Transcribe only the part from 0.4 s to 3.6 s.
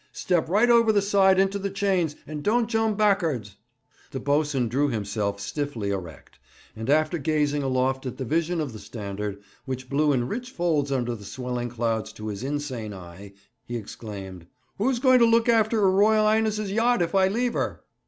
right over the side into the chains, and don't jump back'ards.'